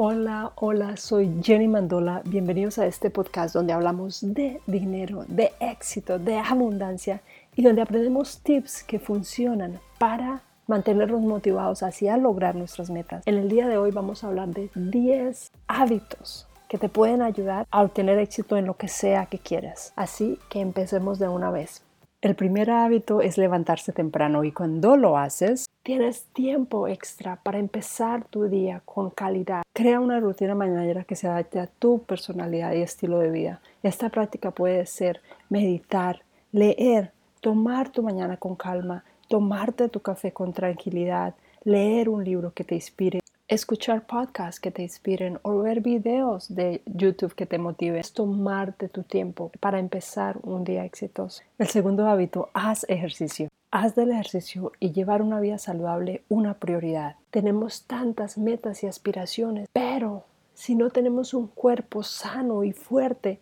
[0.00, 2.22] Hola, hola, soy Jenny Mandola.
[2.24, 7.20] Bienvenidos a este podcast donde hablamos de dinero, de éxito, de abundancia
[7.56, 13.26] y donde aprendemos tips que funcionan para mantenernos motivados hacia lograr nuestras metas.
[13.26, 17.66] En el día de hoy vamos a hablar de 10 hábitos que te pueden ayudar
[17.68, 19.92] a obtener éxito en lo que sea que quieras.
[19.96, 21.82] Así que empecemos de una vez.
[22.20, 28.24] El primer hábito es levantarse temprano y cuando lo haces, tienes tiempo extra para empezar
[28.24, 29.62] tu día con calidad.
[29.72, 33.60] Crea una rutina mañanera que se adapte a tu personalidad y estilo de vida.
[33.84, 40.52] Esta práctica puede ser meditar, leer, tomar tu mañana con calma, tomarte tu café con
[40.52, 46.54] tranquilidad, leer un libro que te inspire escuchar podcasts que te inspiren o ver videos
[46.54, 47.98] de YouTube que te motiven.
[47.98, 51.42] Es tomarte tu tiempo para empezar un día exitoso.
[51.58, 53.48] El segundo hábito, haz ejercicio.
[53.70, 57.16] Haz del ejercicio y llevar una vida saludable una prioridad.
[57.30, 63.40] Tenemos tantas metas y aspiraciones, pero si no tenemos un cuerpo sano y fuerte,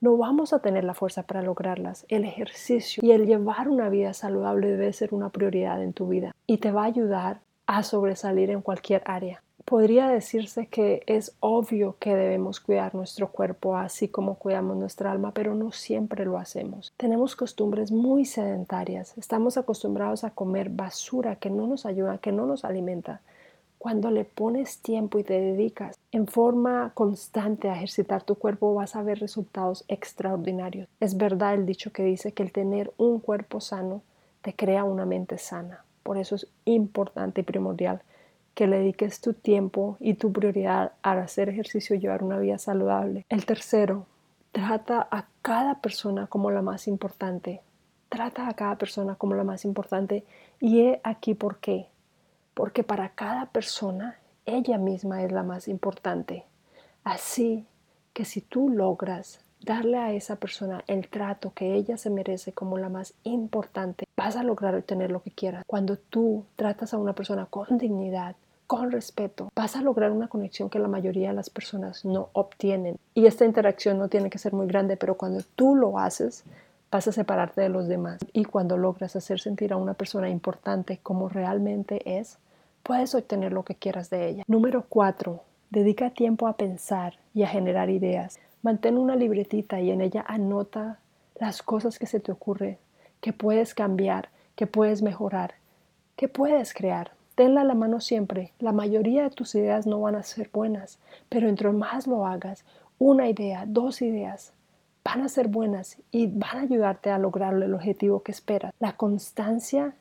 [0.00, 2.04] no vamos a tener la fuerza para lograrlas.
[2.08, 6.34] El ejercicio y el llevar una vida saludable debe ser una prioridad en tu vida
[6.46, 9.43] y te va a ayudar a sobresalir en cualquier área.
[9.64, 15.32] Podría decirse que es obvio que debemos cuidar nuestro cuerpo así como cuidamos nuestra alma,
[15.32, 16.92] pero no siempre lo hacemos.
[16.98, 22.44] Tenemos costumbres muy sedentarias, estamos acostumbrados a comer basura que no nos ayuda, que no
[22.44, 23.22] nos alimenta.
[23.78, 28.96] Cuando le pones tiempo y te dedicas en forma constante a ejercitar tu cuerpo vas
[28.96, 30.88] a ver resultados extraordinarios.
[31.00, 34.02] Es verdad el dicho que dice que el tener un cuerpo sano
[34.42, 35.84] te crea una mente sana.
[36.02, 38.02] Por eso es importante y primordial
[38.54, 42.58] que le dediques tu tiempo y tu prioridad a hacer ejercicio y llevar una vida
[42.58, 43.26] saludable.
[43.28, 44.06] El tercero,
[44.52, 47.62] trata a cada persona como la más importante.
[48.08, 50.24] Trata a cada persona como la más importante.
[50.60, 51.88] Y he aquí por qué.
[52.54, 56.44] Porque para cada persona ella misma es la más importante.
[57.02, 57.66] Así
[58.12, 62.78] que si tú logras darle a esa persona el trato que ella se merece como
[62.78, 65.64] la más importante, vas a lograr obtener lo que quieras.
[65.66, 68.36] Cuando tú tratas a una persona con dignidad,
[68.66, 72.98] con respeto, vas a lograr una conexión que la mayoría de las personas no obtienen.
[73.14, 76.44] Y esta interacción no tiene que ser muy grande, pero cuando tú lo haces,
[76.90, 78.20] vas a separarte de los demás.
[78.32, 82.38] Y cuando logras hacer sentir a una persona importante como realmente es,
[82.82, 84.44] puedes obtener lo que quieras de ella.
[84.46, 85.40] Número 4.
[85.70, 88.38] Dedica tiempo a pensar y a generar ideas.
[88.62, 90.98] Mantén una libretita y en ella anota
[91.40, 92.78] las cosas que se te ocurren,
[93.20, 95.54] que puedes cambiar, que puedes mejorar,
[96.16, 97.10] que puedes crear.
[97.34, 98.52] Tenla a la mano siempre.
[98.58, 102.64] La mayoría de tus ideas no van a ser buenas, pero entre más lo hagas,
[102.98, 104.52] una idea, dos ideas,
[105.04, 108.72] van a ser buenas y van a ayudarte a lograr el objetivo que esperas.
[108.78, 109.94] La constancia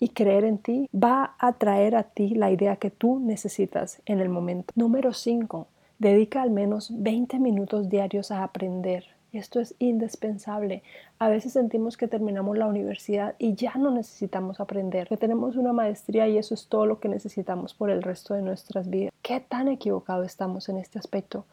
[0.00, 4.20] y creer en ti va a traer a ti la idea que tú necesitas en
[4.20, 4.72] el momento.
[4.74, 5.66] Número 5.
[5.98, 9.04] Dedica al menos 20 minutos diarios a aprender.
[9.32, 10.82] Esto es indispensable.
[11.18, 15.72] A veces sentimos que terminamos la universidad y ya no necesitamos aprender, que tenemos una
[15.72, 19.12] maestría y eso es todo lo que necesitamos por el resto de nuestras vidas.
[19.22, 21.44] ¿Qué tan equivocado estamos en este aspecto?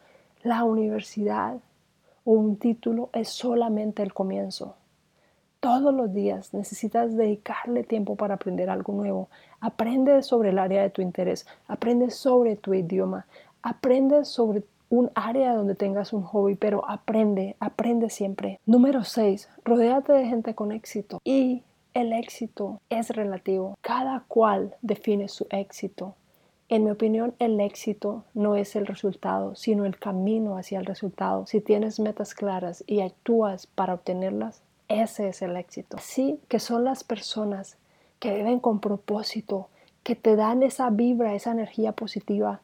[0.42, 1.56] La universidad
[2.24, 4.74] o un título es solamente el comienzo.
[5.60, 9.28] Todos los días necesitas dedicarle tiempo para aprender algo nuevo.
[9.60, 13.26] Aprende sobre el área de tu interés, aprende sobre tu idioma,
[13.62, 18.60] Aprende sobre un área donde tengas un hobby, pero aprende, aprende siempre.
[18.66, 19.48] Número 6.
[19.64, 21.20] Rodéate de gente con éxito.
[21.24, 21.62] Y
[21.94, 23.76] el éxito es relativo.
[23.80, 26.14] Cada cual define su éxito.
[26.70, 31.46] En mi opinión, el éxito no es el resultado, sino el camino hacia el resultado.
[31.46, 35.96] Si tienes metas claras y actúas para obtenerlas, ese es el éxito.
[35.96, 37.78] Así que son las personas
[38.18, 39.68] que viven con propósito,
[40.02, 42.60] que te dan esa vibra, esa energía positiva,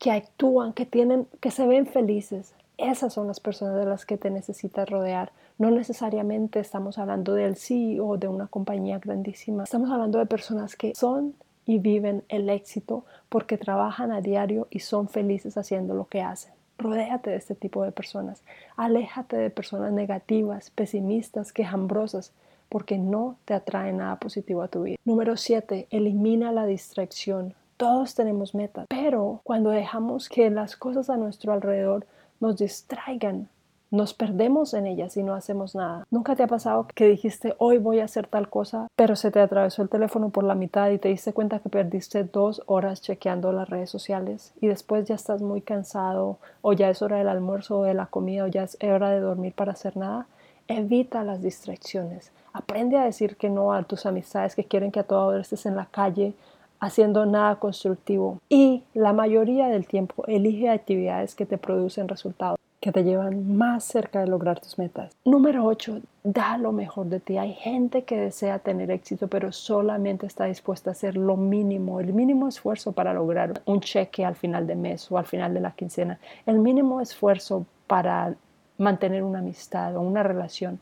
[0.00, 2.54] que actúan, que tienen, que se ven felices.
[2.78, 5.30] Esas son las personas de las que te necesitas rodear.
[5.58, 9.64] No necesariamente estamos hablando del CEO de una compañía grandísima.
[9.64, 11.34] Estamos hablando de personas que son
[11.66, 16.54] y viven el éxito porque trabajan a diario y son felices haciendo lo que hacen.
[16.78, 18.42] Rodéate de este tipo de personas.
[18.78, 22.32] Aléjate de personas negativas, pesimistas, quejambrosas,
[22.70, 24.96] porque no te atrae nada positivo a tu vida.
[25.04, 25.88] Número 7.
[25.90, 27.54] Elimina la distracción.
[27.80, 32.06] Todos tenemos metas, pero cuando dejamos que las cosas a nuestro alrededor
[32.38, 33.48] nos distraigan,
[33.90, 36.06] nos perdemos en ellas y no hacemos nada.
[36.10, 39.40] ¿Nunca te ha pasado que dijiste hoy voy a hacer tal cosa, pero se te
[39.40, 43.50] atravesó el teléfono por la mitad y te diste cuenta que perdiste dos horas chequeando
[43.50, 47.78] las redes sociales y después ya estás muy cansado o ya es hora del almuerzo
[47.78, 50.26] o de la comida o ya es hora de dormir para hacer nada?
[50.68, 52.30] Evita las distracciones.
[52.52, 55.64] Aprende a decir que no a tus amistades que quieren que a toda hora estés
[55.64, 56.34] en la calle
[56.80, 62.92] haciendo nada constructivo y la mayoría del tiempo elige actividades que te producen resultados que
[62.92, 65.14] te llevan más cerca de lograr tus metas.
[65.24, 66.00] Número 8.
[66.24, 67.36] Da lo mejor de ti.
[67.36, 72.14] Hay gente que desea tener éxito, pero solamente está dispuesta a hacer lo mínimo, el
[72.14, 75.72] mínimo esfuerzo para lograr un cheque al final de mes o al final de la
[75.72, 78.34] quincena, el mínimo esfuerzo para
[78.78, 80.80] mantener una amistad o una relación.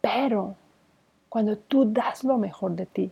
[0.00, 0.56] Pero
[1.28, 3.10] cuando tú das lo mejor de ti,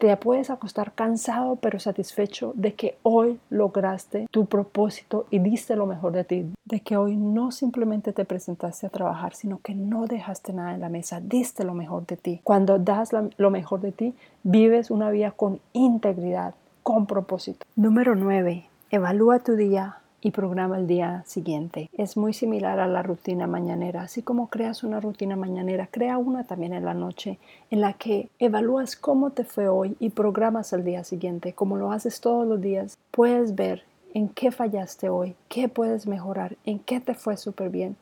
[0.00, 5.84] te puedes acostar cansado pero satisfecho de que hoy lograste tu propósito y diste lo
[5.84, 10.06] mejor de ti, de que hoy no simplemente te presentaste a trabajar, sino que no
[10.06, 12.40] dejaste nada en la mesa, diste lo mejor de ti.
[12.44, 17.66] Cuando das lo mejor de ti, vives una vida con integridad, con propósito.
[17.76, 18.66] Número 9.
[18.90, 21.90] Evalúa tu día y programa el día siguiente.
[21.92, 24.02] Es muy similar a la rutina mañanera.
[24.02, 27.38] Así como creas una rutina mañanera, crea una también en la noche
[27.70, 31.52] en la que evalúas cómo te fue hoy y programas el día siguiente.
[31.52, 33.84] Como lo haces todos los días, puedes ver
[34.14, 37.96] en qué fallaste hoy, qué puedes mejorar, en qué te fue súper bien.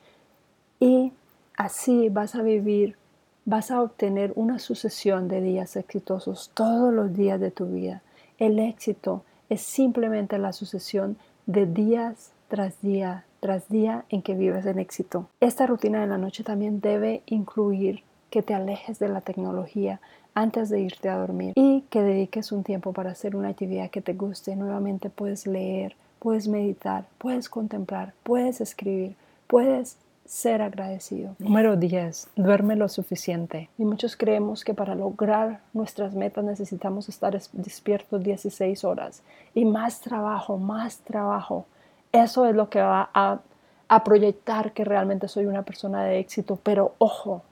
[0.80, 1.12] Y
[1.56, 2.96] así vas a vivir,
[3.44, 8.02] vas a obtener una sucesión de días exitosos todos los días de tu vida.
[8.38, 11.16] El éxito es simplemente la sucesión
[11.48, 15.26] de días tras día tras día en que vives en éxito.
[15.40, 20.00] Esta rutina de la noche también debe incluir que te alejes de la tecnología
[20.34, 24.02] antes de irte a dormir y que dediques un tiempo para hacer una actividad que
[24.02, 24.56] te guste.
[24.56, 29.14] Nuevamente puedes leer, puedes meditar, puedes contemplar, puedes escribir,
[29.46, 29.96] puedes
[30.28, 31.34] ser agradecido.
[31.38, 32.28] Número 10.
[32.36, 33.70] Duerme lo suficiente.
[33.78, 39.22] Y muchos creemos que para lograr nuestras metas necesitamos estar despiertos 16 horas
[39.54, 41.64] y más trabajo, más trabajo.
[42.12, 43.40] Eso es lo que va a,
[43.88, 46.58] a proyectar que realmente soy una persona de éxito.
[46.62, 47.42] Pero ojo,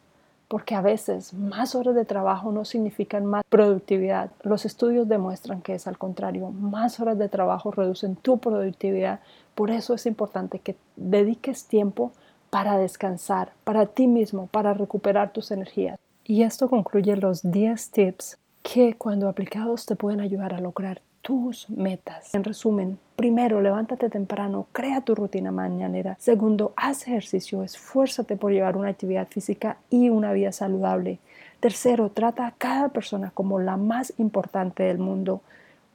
[0.49, 4.31] porque a veces más horas de trabajo no significan más productividad.
[4.43, 9.21] Los estudios demuestran que es al contrario, más horas de trabajo reducen tu productividad.
[9.55, 12.13] Por eso es importante que dediques tiempo
[12.57, 15.99] para descansar, para ti mismo, para recuperar tus energías.
[16.25, 21.69] Y esto concluye los 10 tips que cuando aplicados te pueden ayudar a lograr tus
[21.69, 22.35] metas.
[22.35, 26.17] En resumen, primero, levántate temprano, crea tu rutina mañanera.
[26.19, 31.19] Segundo, haz ejercicio, esfuérzate por llevar una actividad física y una vida saludable.
[31.61, 35.43] Tercero, trata a cada persona como la más importante del mundo.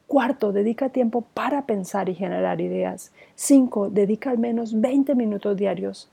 [0.05, 3.11] Cuarto, dedica tiempo para pensar y generar ideas.
[3.33, 6.07] Cinco, dedica al menos 20 minutos diarios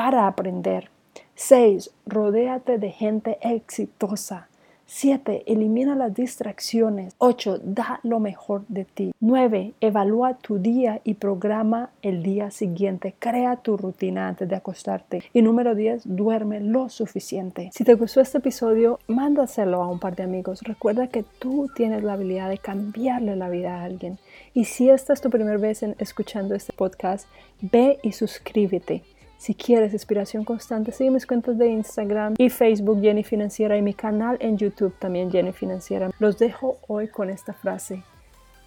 [0.00, 0.88] para aprender.
[1.34, 1.90] 6.
[2.06, 4.48] Rodéate de gente exitosa.
[4.86, 5.42] 7.
[5.44, 7.14] Elimina las distracciones.
[7.18, 7.58] 8.
[7.62, 9.12] Da lo mejor de ti.
[9.20, 9.74] 9.
[9.78, 13.14] Evalúa tu día y programa el día siguiente.
[13.18, 15.22] Crea tu rutina antes de acostarte.
[15.34, 16.16] Y número 10.
[16.16, 17.68] Duerme lo suficiente.
[17.74, 20.62] Si te gustó este episodio, mándaselo a un par de amigos.
[20.62, 24.18] Recuerda que tú tienes la habilidad de cambiarle la vida a alguien.
[24.54, 27.28] Y si esta es tu primera vez en escuchando este podcast,
[27.60, 29.02] ve y suscríbete.
[29.40, 33.94] Si quieres inspiración constante, sigue mis cuentas de Instagram y Facebook Jenny Financiera y mi
[33.94, 36.10] canal en YouTube también Jenny Financiera.
[36.18, 38.02] Los dejo hoy con esta frase.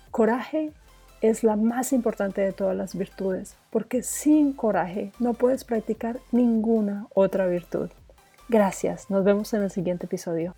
[0.09, 0.71] Coraje
[1.21, 7.05] es la más importante de todas las virtudes, porque sin coraje no puedes practicar ninguna
[7.13, 7.91] otra virtud.
[8.49, 10.55] Gracias, nos vemos en el siguiente episodio.